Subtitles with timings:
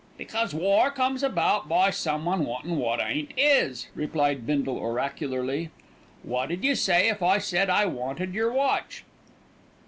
[0.17, 5.69] "Because war comes about by someone wantin' wot ain't 'is," replied Bindle oracularly.
[6.23, 9.03] "Wot 'ud you say if I said I wanted yer watch?"